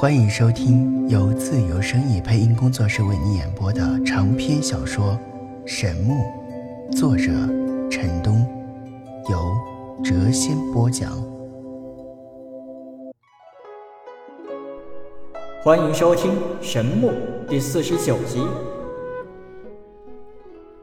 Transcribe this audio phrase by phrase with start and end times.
[0.00, 5.18] 欢迎收听由自由声意配音工作室为你演播的长篇小说
[5.66, 6.14] 《神木》，
[6.96, 7.32] 作者
[7.90, 8.46] 陈东，
[9.28, 9.36] 由
[10.04, 11.10] 谪仙播讲。
[15.64, 16.30] 欢迎收听
[16.62, 17.10] 《神木》
[17.48, 18.46] 第四十九集。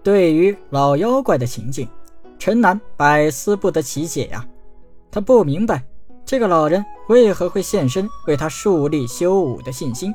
[0.04, 1.88] 对于老妖怪的情境，
[2.38, 4.46] 陈南百思不得其解呀，
[5.10, 5.86] 他不明白。
[6.26, 10.14] 这个老人为何会现身，为他树立修武的信心？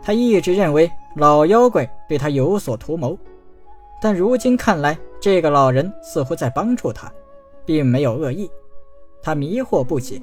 [0.00, 3.18] 他一直认为老妖怪对他有所图谋，
[4.00, 7.12] 但如今看来，这个老人似乎在帮助他，
[7.64, 8.48] 并没有恶意。
[9.20, 10.22] 他迷惑不解。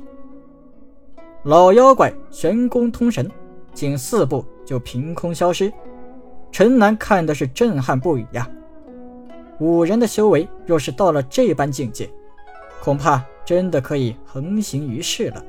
[1.44, 3.30] 老妖怪玄功通神，
[3.74, 5.72] 仅四步就凭空消失。
[6.49, 8.49] 陈南看的是震撼不已呀！
[9.60, 12.10] 五人的修为若是到了这般境界，
[12.84, 13.23] 恐怕……
[13.46, 15.44] 真的可以横行于世了。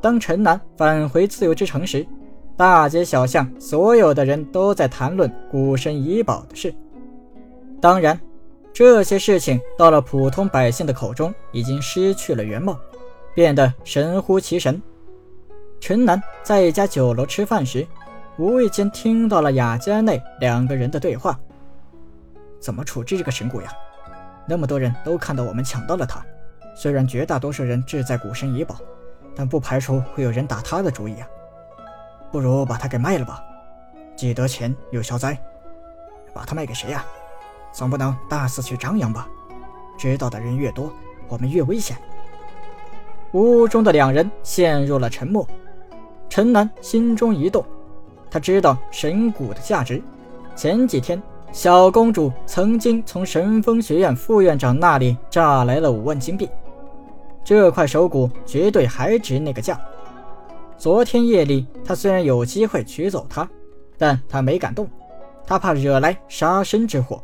[0.00, 2.06] 当陈南返回自由之城时，
[2.56, 6.74] 大街小巷所有的人都在谈论古神遗宝的事。
[7.82, 8.18] 当然，
[8.72, 12.78] 这些事情到了普通百姓的口中，已经失去了原貌，
[13.34, 14.80] 变得神乎其神。
[15.78, 17.86] 陈南在一家酒楼吃饭时，
[18.38, 21.38] 无意间听到了雅间内两个人的对话
[22.58, 23.70] ：“怎么处置这个神谷呀？
[24.48, 26.24] 那么多人都看到我们抢到了他。”
[26.74, 28.76] 虽然绝大多数人志在古神遗宝，
[29.34, 31.26] 但不排除会有人打他的主意啊！
[32.30, 33.42] 不如把他给卖了吧，
[34.16, 35.36] 既得钱又消灾。
[36.32, 37.04] 把他卖给谁呀？
[37.72, 39.26] 总不能大肆去张扬吧？
[39.98, 40.92] 知道的人越多，
[41.26, 41.96] 我们越危险。
[43.32, 45.44] 屋中的两人陷入了沉默。
[46.28, 47.64] 陈南心中一动，
[48.30, 50.00] 他知道神谷的价值。
[50.54, 51.20] 前几天，
[51.58, 56.48] 小公主曾经从神风学院副院长那里诈来了五万金币。
[57.42, 59.76] 这块手骨绝对还值那个价。
[60.76, 63.50] 昨天夜里，他虽然有机会取走它，
[63.96, 64.88] 但他没敢动，
[65.44, 67.20] 他怕惹来杀身之祸。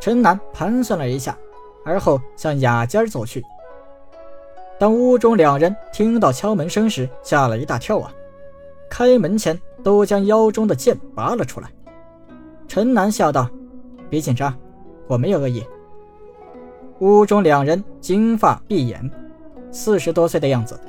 [0.00, 1.38] 陈南盘算了一下，
[1.84, 3.40] 而后向雅间走去。
[4.80, 8.12] 当屋中两人听到敲门声时，吓了一大跳啊！
[8.90, 11.70] 开门前都将腰中的剑拔了出来。
[12.74, 13.50] 陈楠笑道
[14.08, 14.58] ：“别紧张，
[15.06, 15.62] 我没有恶意。”
[17.00, 19.10] 屋中两人金发碧眼，
[19.70, 20.80] 四十多岁的样子。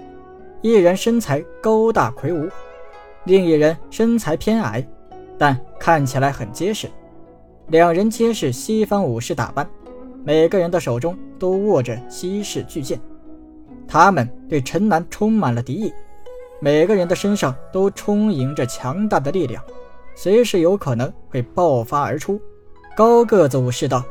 [0.62, 2.48] 一人身材高大魁梧，
[3.26, 4.88] 另一人身材偏矮，
[5.38, 6.88] 但看起来很结实。
[7.68, 9.70] 两人皆是西方武士打扮，
[10.24, 12.98] 每个人的手中都握着西式巨剑。
[13.86, 15.92] 他们对陈楠充满了敌意，
[16.62, 19.62] 每个人的身上都充盈着强大的力量，
[20.16, 22.40] 随时有可能会爆发而出。
[22.96, 24.04] 高个子武士道：“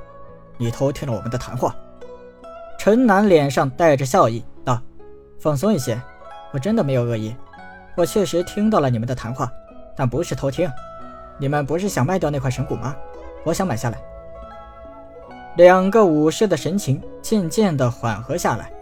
[0.59, 1.75] 你偷听了我们的谈话。”
[2.79, 4.81] 陈南脸上带着笑意道
[5.39, 6.01] ：“放松一些，
[6.53, 7.35] 我真的没有恶意。
[7.97, 9.51] 我确实听到了你们的谈话，
[9.97, 10.69] 但不是偷听。
[11.39, 12.97] 你们不是想卖掉那块神骨吗？
[13.45, 13.99] 我想买下来。”
[15.57, 18.73] 两个武士的神情渐渐地缓和下来，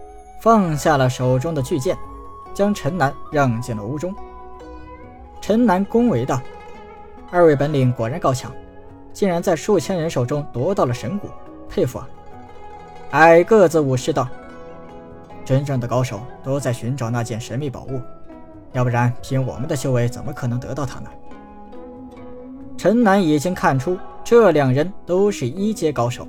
[0.41, 1.99] 放下了手中的巨剑，
[2.55, 4.15] 将陈南让进了屋中。
[5.41, 6.41] 陈南恭维道
[7.31, 8.53] ：“二位本领果然高强，
[9.13, 11.29] 竟然在数千人手中夺到了神骨，
[11.69, 12.09] 佩服啊！”
[13.13, 14.29] 矮个子武士道
[15.45, 18.01] ：“真正的高手都在寻找那件神秘宝物，
[18.73, 21.11] 要不然凭我们的修为，怎么可能得到它呢？”
[22.77, 26.27] 陈南已经看出这两人都是一阶高手，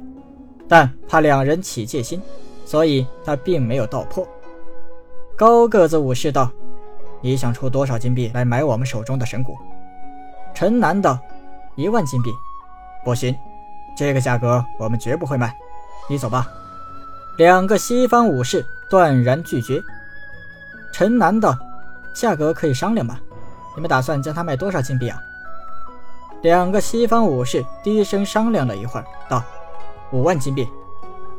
[0.68, 2.22] 但怕两人起戒心，
[2.66, 4.28] 所以他并没有道破。
[5.38, 6.52] 高个子武士道
[7.22, 9.56] ：“你想出多少金币来买我们手中的神骨？”
[10.54, 11.18] 陈南道
[11.76, 12.32] ：“一万金币，
[13.04, 13.36] 不行，
[13.96, 15.56] 这个价格我们绝不会卖。
[16.08, 16.48] 你走吧。”
[17.38, 19.82] 两个西方武士断然拒绝。
[20.94, 21.58] 陈南道
[22.14, 23.20] ：“价格可以商量吗？
[23.76, 25.18] 你们打算将它卖多少金币啊？”
[26.44, 29.44] 两个西方武士低声商量了一会儿，道
[30.12, 30.68] ：“五万金币。”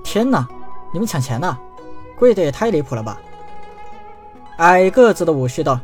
[0.03, 0.49] 天哪，
[0.93, 1.57] 你们抢钱呢？
[2.19, 3.21] 贵的也太离谱了吧！
[4.59, 5.79] 矮个子的武士道：“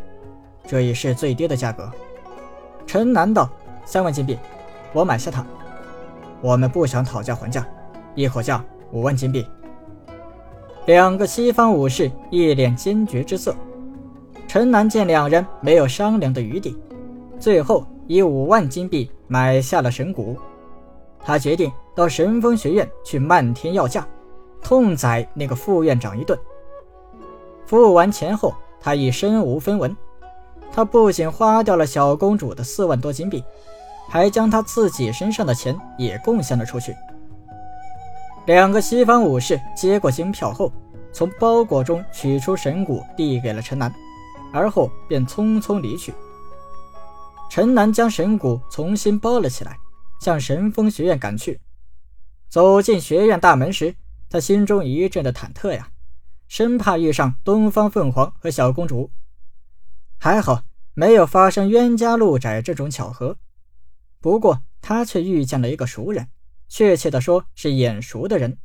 [0.66, 1.90] 这也是最低的价格。”
[2.88, 3.46] 陈南道
[3.84, 4.38] ：“三万金币，
[4.94, 5.44] 我买下它。
[6.40, 7.62] 我们不想讨价还价，
[8.14, 9.46] 一口价五万金币。”
[10.86, 13.54] 两个西方武士一脸坚决之色。
[14.46, 16.78] 陈南见两人没有商量的余地，
[17.38, 20.34] 最后以五万金币买下了神骨。
[21.22, 24.08] 他决定到神风学院去漫天要价，
[24.62, 26.38] 痛宰那个副院长一顿。
[27.66, 29.94] 付完钱后，他已身无分文。
[30.78, 33.42] 他不仅花掉了小公主的四万多金币，
[34.08, 36.94] 还将他自己身上的钱也贡献了出去。
[38.46, 40.72] 两个西方武士接过金票后，
[41.12, 43.92] 从包裹中取出神骨，递给了陈南。
[44.52, 46.14] 而后便匆匆离去。
[47.50, 49.76] 陈南将神骨重新包了起来，
[50.20, 51.60] 向神风学院赶去。
[52.48, 53.96] 走进学院大门时，
[54.30, 55.88] 他心中一阵的忐忑呀，
[56.46, 59.10] 生怕遇上东方凤凰和小公主。
[60.20, 60.62] 还好
[60.98, 63.36] 没有发生冤家路窄这种巧合。
[64.20, 66.26] 不过他却遇见了一个熟人，
[66.68, 68.58] 确切的说是眼熟的人，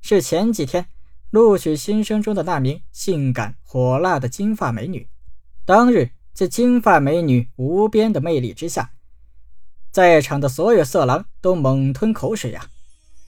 [0.00, 0.86] 是前几天
[1.30, 5.08] 录取新生中的那名性感火辣的金发美女。
[5.64, 6.10] 当日。
[6.32, 8.92] 在金发美女无边的魅力之下，
[9.90, 12.64] 在场的所有色狼都猛吞口水呀，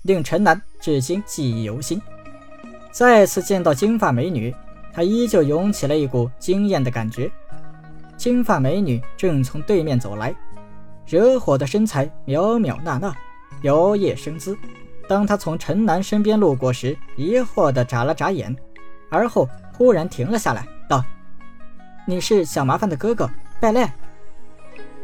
[0.02, 2.00] 令陈南至今记忆犹新。
[2.90, 4.54] 再次见到金发美女，
[4.94, 7.30] 他依旧涌起了一股惊艳的感觉。
[8.22, 10.32] 金发美女正从对面走来，
[11.04, 13.12] 惹火的身材苗苗娜娜，
[13.62, 14.56] 摇曳生姿。
[15.08, 18.56] 当她从陈南身边路过时，疑惑地眨了眨眼，
[19.10, 21.04] 而后忽然停了下来，道。
[22.06, 23.28] 你是小麻烦的哥哥，
[23.60, 23.84] 败类。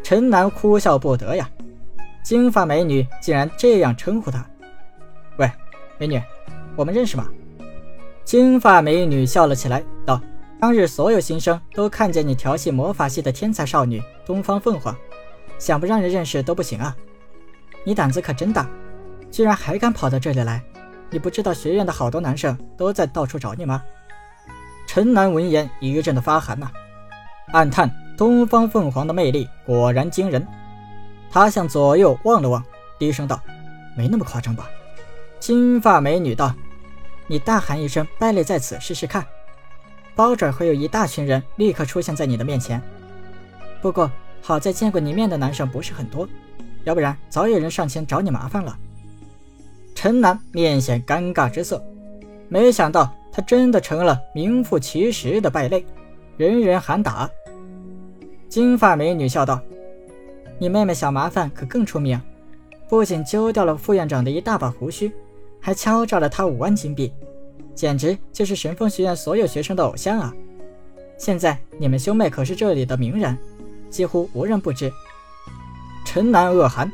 [0.00, 1.50] 陈南哭笑不得呀，
[2.22, 4.46] 金发美女竟然这样称呼他。
[5.38, 5.50] 喂，
[5.98, 6.22] 美女，
[6.76, 7.26] 我们认识吗？
[8.24, 9.82] 金发美女笑了起来
[10.60, 14.96] ，：“当日所有新生都看见你调戏魔法系的天才少女东方凤凰，
[15.56, 16.96] 想不让人认识都不行啊！
[17.84, 18.68] 你胆子可真大，
[19.30, 20.60] 居然还敢跑到这里来！
[21.10, 23.82] 你不知道学院的好多男生都在到处找你吗？”
[24.84, 26.70] 陈楠闻言一阵的发寒呐。
[27.52, 30.44] 暗叹东方凤凰的魅力果然惊人，
[31.30, 32.62] 他向左右望了望，
[32.98, 33.40] 低声道
[33.96, 34.68] ：“没那么夸张吧？”
[35.38, 36.52] 金发美女道
[37.28, 39.24] ：“你大喊一声‘败类在此’试试看，
[40.18, 42.82] 包准会有一大群人立刻出现在你的面前。
[43.80, 44.10] 不过
[44.42, 46.28] 好在见过你面的男生不是很多，
[46.82, 48.76] 要不然早有人上前找你麻烦了。”
[49.94, 51.80] 陈南面显尴尬之色，
[52.48, 55.86] 没想到他真的成了名副其实的败类，
[56.36, 57.30] 人人喊打。
[58.48, 59.60] 金发美女笑道
[60.58, 62.20] ：“你妹妹小麻烦可更出名，
[62.88, 65.12] 不仅揪掉了副院长的一大把胡须，
[65.60, 67.12] 还敲诈了他五万金币，
[67.78, 70.34] 简直就是神风学院所有学生的偶像啊！
[71.16, 73.38] 现在你们兄妹可是这里的名人，
[73.88, 74.92] 几乎无人不知。”
[76.04, 76.90] 陈南恶寒，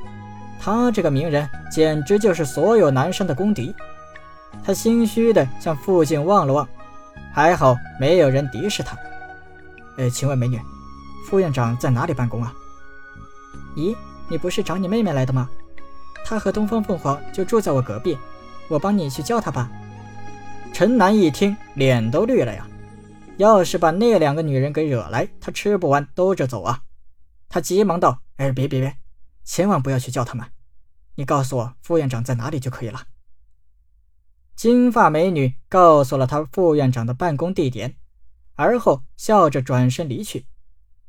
[0.61, 3.75] 他这个名人简直就是所有男生的公敌。
[4.63, 6.69] 他心虚的向附近望了望，
[7.33, 8.95] 还好没有人敌视他。
[9.97, 10.61] 呃，请问美女？
[11.27, 12.53] 副院长在哪里办公啊？
[13.75, 13.97] 咦，
[14.29, 15.49] 你不是找你妹妹来的吗？
[16.27, 18.19] 她和东方凤凰就住在我隔壁，
[18.69, 19.71] 我帮你去叫她吧。
[20.75, 22.69] 陈楠一听，脸都绿了呀！
[23.37, 26.83] 要是把那两个女人给惹来，他吃不完兜着走啊！
[27.49, 28.97] 他急忙道：“哎，别别别，
[29.45, 30.45] 千万不要去叫他们，
[31.15, 33.07] 你告诉我副院长在哪里就可以了。”
[34.57, 37.95] 金发美女告诉了他副院长的办公地点，
[38.57, 40.49] 而后笑着转身离去。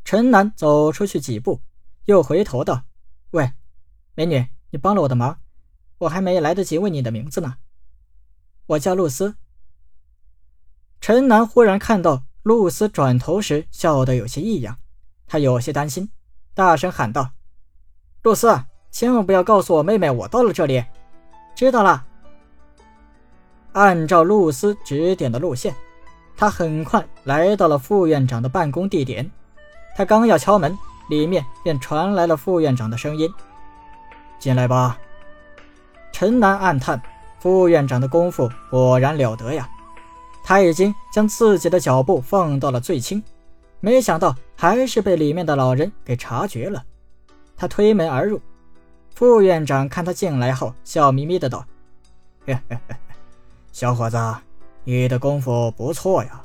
[0.04, 1.64] 陈楠走出去几步，
[2.06, 2.84] 又回头道
[3.34, 3.54] ：“喂，
[4.14, 5.40] 美女，你帮了我的忙，
[5.98, 7.58] 我还没来得及问你的名字呢。
[8.68, 9.38] 我叫露丝。”
[11.06, 14.76] 陈南忽然看到露丝转头时笑得有些异样，
[15.28, 16.10] 他有些担心，
[16.56, 17.30] 大声喊道
[18.26, 18.60] ：“露丝，
[18.90, 20.84] 千万不要告诉我妹妹我到了这里。”
[21.56, 22.04] 知道了。
[23.74, 25.76] 按照露丝指点的路线，
[26.36, 29.30] 他很快来到了副院长的办公地点。
[29.96, 30.76] 他刚要敲门，
[31.12, 33.32] 里面便传来了副院长的声音
[34.42, 34.98] ：“进来吧。”
[36.12, 37.00] 陈南暗叹，
[37.38, 39.70] 副院长的功夫果然了得呀！
[40.48, 43.24] 他已经将自己的脚步放到了最轻，
[43.80, 46.86] 没想到还是被里面的老人给察觉了。
[47.58, 48.40] 他推门而入，
[49.16, 51.66] 副院长看他进来后，笑眯眯的道：
[53.74, 54.18] “小伙子，
[54.84, 56.40] 你的功夫不错呀，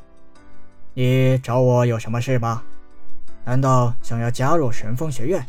[0.95, 2.63] 你找我有什么事吗？”
[3.45, 5.45] 难道想要加入神风学院？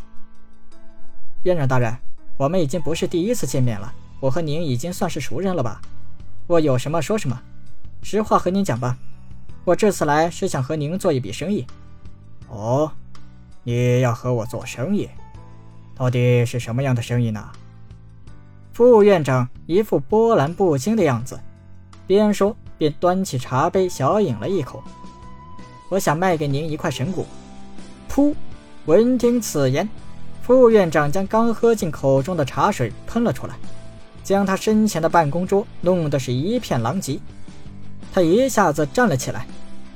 [1.43, 1.95] 院长大人，
[2.35, 5.81] 我们已经不是第一次见面了，我和您已经算是熟人了吧？
[6.47, 7.41] 我有什么说什么，
[8.01, 8.97] 实话和您讲吧，
[9.63, 11.65] 我这次来是想和您做一笔生意。
[12.49, 12.91] 哦，
[13.63, 15.07] 你要和我做生意？
[15.95, 17.49] 到底是什么样的生意呢？
[18.73, 21.39] 副院长一副波澜不惊的样子，
[22.07, 24.83] 边说边端起茶杯小饮了一口。
[25.89, 27.25] 我想卖给您一块神骨。
[28.09, 28.33] 噗！
[28.87, 29.87] 闻听此言，
[30.41, 33.53] 副院长将刚喝进口中的茶水喷了出来，
[34.23, 37.19] 将他身前的办公桌弄得是一片狼藉。
[38.13, 39.45] 他一下子站了起来，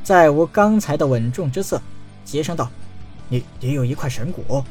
[0.03, 1.81] 再无刚才的稳重之色，
[2.23, 2.69] 急声道
[3.27, 4.63] ：“你你有一块神骨？”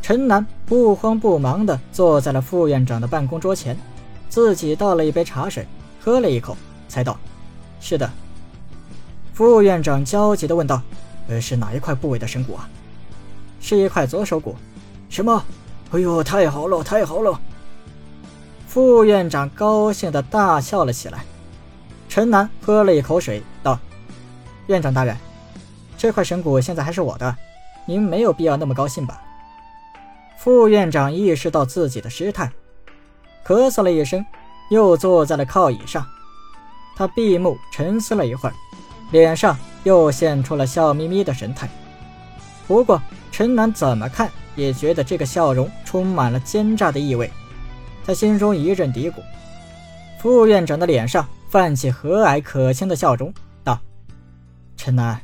[0.00, 3.76] 陈南不慌不忙地坐在了副院长的办公桌前，
[4.28, 5.66] 自己倒了一杯茶水，
[6.00, 6.56] 喝了一口，
[6.88, 7.18] 才道
[7.80, 8.10] ：“是的。”
[9.34, 10.80] 副院长焦急地问道
[11.28, 12.68] ：“呃，是哪一块部位的神骨啊
[13.60, 14.56] ？”“是一块左手骨。
[15.10, 15.44] ”“什么？
[15.90, 17.40] 哎呦，太好了，太好了！”
[18.68, 21.24] 副院长高兴地大笑了起来。
[22.18, 23.78] 陈南喝了一口水，道
[24.66, 25.16] ：“院长大人，
[25.96, 27.32] 这块神骨现在还是我的，
[27.86, 29.22] 您没有必要那么高兴吧？”
[30.36, 32.50] 副院长意识到自己的失态，
[33.46, 34.26] 咳嗽了一声，
[34.68, 36.04] 又坐在了靠椅上。
[36.96, 38.54] 他闭目沉思了一会儿，
[39.12, 41.68] 脸上又现出了笑眯眯的神态。
[42.66, 47.30] 不过，陈南怎么看也觉得这个笑容充满了奸诈的意味。
[48.04, 49.22] 他心中一阵嘀咕。
[50.20, 53.32] 副院长的脸上泛起和蔼可亲的笑容，
[53.64, 53.80] 道
[54.76, 55.18] ：“陈南，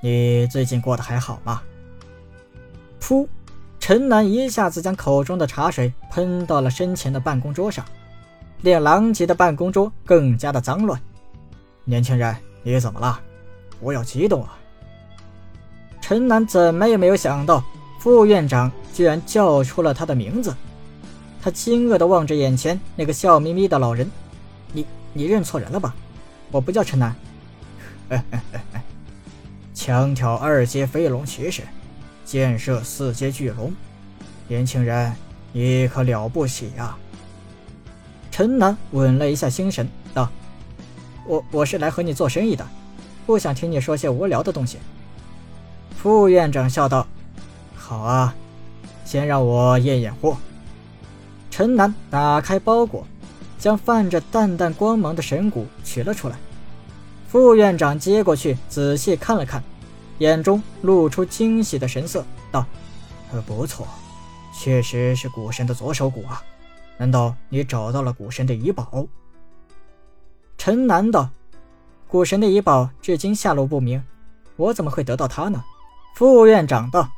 [0.00, 1.60] 你最近过得还好吗？”
[3.02, 3.26] 噗！
[3.80, 7.84] 陈南一下子将口中的茶水喷到了身前的办公桌上，
[8.62, 10.98] 令狼藉的办公桌更加的脏乱。
[11.84, 13.20] 年轻人，你怎么了？
[13.80, 14.56] 不要激动啊！
[16.00, 17.62] 陈南怎么也没有想到，
[17.98, 20.54] 副院长居然叫出了他的名字。
[21.42, 24.10] 他惊愕地望着眼前那个笑眯眯的老人
[24.72, 25.94] ：“你，你认错人了吧？
[26.50, 27.16] 我不叫陈南。
[29.72, 31.62] 枪挑二阶飞龙骑士。”
[32.24, 33.70] 建设四阶巨龙，
[34.48, 35.14] 年轻人，
[35.52, 36.96] 你可了不起呀！
[38.30, 40.30] 陈南稳了一下心神，道
[41.28, 42.66] ：“我我是来和你做生意的，
[43.26, 44.78] 不想听你说些无聊的东西。”
[45.94, 47.06] 副院长笑道
[47.76, 48.34] ：“好啊，
[49.04, 50.38] 先让我验验货。”
[51.52, 53.06] 陈南打开包裹，
[53.64, 56.36] 将泛着淡淡光芒的神骨取了出来。
[57.26, 59.64] 副院长接过去，仔细看了看。
[60.18, 62.66] 眼中露出惊喜的神色，道
[63.32, 63.88] ：“呃，不错，
[64.52, 66.42] 确实是古神的左手骨啊！
[66.98, 69.06] 难道你找到了古神的遗宝？”
[70.58, 71.30] 陈南道
[72.06, 74.04] ：“古神的遗宝至今下落不明，
[74.56, 75.64] 我怎么会得到它呢？”
[76.14, 77.08] 副院长道：“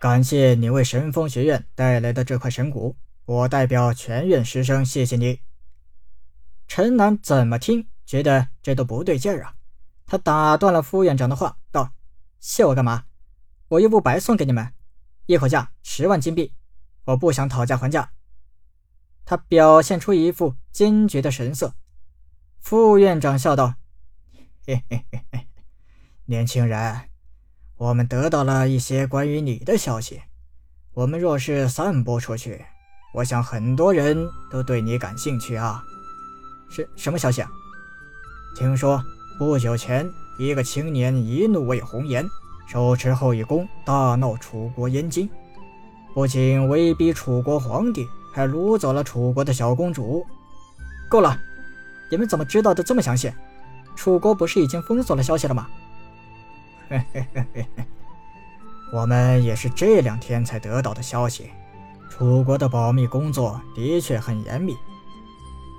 [0.00, 5.40] 感谢你为神风学院带来的这块神骨，我代表全院师生谢谢你。”
[6.66, 9.54] 陈南怎么听觉得这都不对劲儿啊！
[10.06, 11.94] 他打断了副院长的话，道
[12.40, 13.04] ：“谢我干嘛？
[13.68, 14.72] 我又不白送给你们，
[15.26, 16.52] 一口价十万金币，
[17.04, 18.12] 我不想讨价还价。”
[19.24, 21.74] 他表现出一副坚决的神色。
[22.60, 23.76] 副院长笑道
[24.66, 25.48] ：“嘿嘿嘿嘿，
[26.26, 27.08] 年轻人，
[27.76, 30.22] 我们得到了一些关于你的消息。
[30.92, 32.66] 我们若是散播出去，
[33.14, 35.82] 我想很多人都对你感兴趣啊。
[36.68, 37.50] 是什么消息啊？
[38.54, 39.02] 听说。”
[39.36, 42.24] 不久前，一个青年一怒为红颜，
[42.68, 45.28] 手持后羿弓，大闹楚国燕京，
[46.14, 50.24] 不仅威逼楚国皇帝，还掳走了楚国的小公主。
[51.10, 51.36] 够了！
[52.12, 53.32] 你们怎么知道的这么详细？
[53.96, 55.66] 楚国不是已经封锁了消息了吗？
[56.88, 57.84] 嘿嘿嘿嘿嘿，
[58.92, 61.50] 我们也是这两天才得到的消息。
[62.08, 64.76] 楚国的保密工作的确很严密，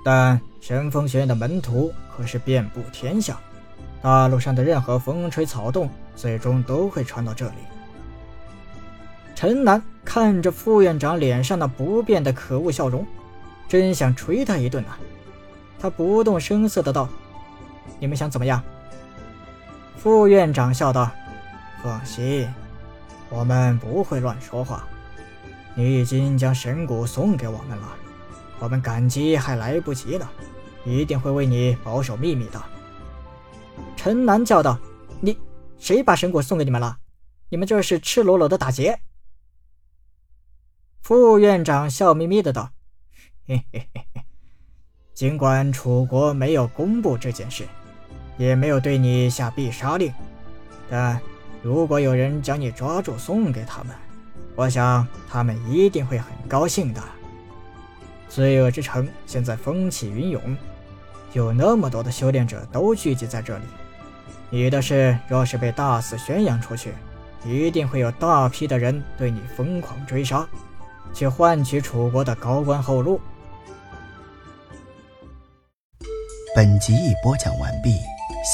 [0.04, 3.38] 但神风学院的门徒可是遍布天下。
[4.02, 7.54] 大陆上的任何风吹草动，最终都会传到这里。
[9.34, 13.04] 陈南看着副院长脸上那不变的可恶笑容，
[13.68, 14.98] 真想捶他一顿啊！
[15.78, 17.08] 他不动声色的道
[17.98, 18.62] ：“你们想怎么样？”
[19.96, 21.10] 副院长笑道
[21.82, 22.48] ：“放心，
[23.28, 24.86] 我们不会乱说话。
[25.76, 27.96] 你已经将神骨送给我们了，
[28.58, 30.26] 我们感激还来不及呢，
[30.84, 32.60] 一定会为你保守秘密的。”
[33.94, 34.78] 陈南叫道
[35.20, 35.38] ：“你
[35.78, 36.96] 谁把神果送给你们了？
[37.50, 38.98] 你们这是赤裸裸的打劫！”
[41.02, 42.70] 副院长笑眯眯的道
[43.46, 44.22] ：“嘿嘿嘿嘿，
[45.12, 47.64] 尽管楚国没有公布这件事，
[48.38, 50.12] 也没有对你下必杀令，
[50.88, 51.20] 但
[51.62, 53.94] 如果有人将你抓住送给他们，
[54.56, 57.00] 我想他们一定会很高兴的。
[58.28, 60.56] 罪恶之城现在风起云涌，
[61.32, 63.64] 有那么多的修炼者都聚集在这里。”
[64.48, 66.94] 你的事若是被大肆宣扬出去，
[67.44, 70.46] 一定会有大批的人对你疯狂追杀，
[71.12, 73.20] 去换取楚国的高官厚禄。
[76.54, 77.96] 本集已播讲完毕，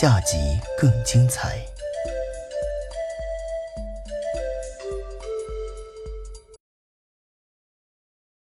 [0.00, 0.36] 下集
[0.78, 1.58] 更精彩。